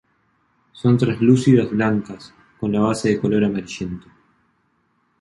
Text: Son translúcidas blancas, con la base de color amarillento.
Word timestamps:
Son 0.73 0.97
translúcidas 0.97 1.69
blancas, 1.69 2.33
con 2.59 2.71
la 2.71 2.79
base 2.79 3.09
de 3.09 3.19
color 3.21 3.45
amarillento. 3.45 4.07